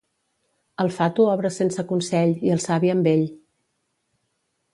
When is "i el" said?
2.49-2.65